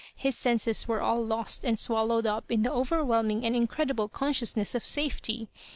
His 0.15 0.35
senses 0.35 0.87
were 0.87 0.99
'all 0.99 1.23
lost 1.23 1.63
and 1.63 1.77
swallowed 1.77 2.25
up 2.25 2.49
in 2.49 2.63
the 2.63 2.73
overwhelming 2.73 3.45
and 3.45 3.55
incredible 3.55 4.07
consciousness 4.07 4.73
of 4.73 4.83
safety. 4.83 5.47